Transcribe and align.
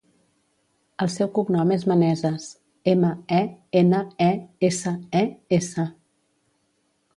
El 1.03 1.11
seu 1.15 1.29
cognom 1.35 1.73
és 1.75 1.85
Meneses: 1.91 2.47
ema, 2.95 3.13
e, 3.41 3.43
ena, 3.83 4.01
e, 4.31 4.33
essa, 4.73 4.97
e, 5.23 5.25
essa. 5.63 5.89